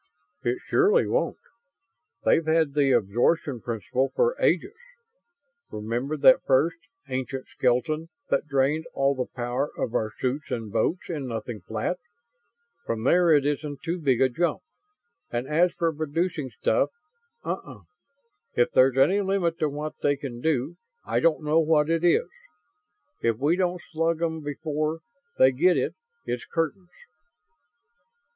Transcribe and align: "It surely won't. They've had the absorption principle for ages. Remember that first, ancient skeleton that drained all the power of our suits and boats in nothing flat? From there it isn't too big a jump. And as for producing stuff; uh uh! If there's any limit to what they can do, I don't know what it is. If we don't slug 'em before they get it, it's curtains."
"It 0.41 0.57
surely 0.67 1.05
won't. 1.05 1.37
They've 2.25 2.47
had 2.47 2.73
the 2.73 2.91
absorption 2.91 3.61
principle 3.61 4.11
for 4.15 4.35
ages. 4.39 4.73
Remember 5.69 6.17
that 6.17 6.41
first, 6.43 6.77
ancient 7.07 7.45
skeleton 7.45 8.09
that 8.31 8.47
drained 8.47 8.87
all 8.95 9.13
the 9.13 9.31
power 9.35 9.69
of 9.77 9.93
our 9.93 10.11
suits 10.19 10.49
and 10.49 10.71
boats 10.73 11.07
in 11.07 11.27
nothing 11.27 11.61
flat? 11.61 11.99
From 12.87 13.03
there 13.03 13.29
it 13.29 13.45
isn't 13.45 13.83
too 13.83 13.99
big 13.99 14.21
a 14.21 14.29
jump. 14.29 14.63
And 15.29 15.47
as 15.47 15.71
for 15.73 15.93
producing 15.93 16.49
stuff; 16.49 16.89
uh 17.45 17.59
uh! 17.63 17.81
If 18.55 18.71
there's 18.71 18.97
any 18.97 19.21
limit 19.21 19.59
to 19.59 19.69
what 19.69 19.99
they 20.01 20.15
can 20.15 20.41
do, 20.41 20.77
I 21.05 21.19
don't 21.19 21.43
know 21.43 21.59
what 21.59 21.91
it 21.91 22.03
is. 22.03 22.27
If 23.21 23.37
we 23.37 23.55
don't 23.55 23.83
slug 23.91 24.19
'em 24.23 24.41
before 24.41 25.01
they 25.37 25.51
get 25.51 25.77
it, 25.77 25.93
it's 26.25 26.47
curtains." 26.51 26.89